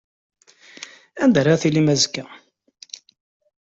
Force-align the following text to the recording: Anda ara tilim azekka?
Anda 1.23 1.39
ara 1.41 1.61
tilim 1.61 1.87
azekka? 1.93 2.23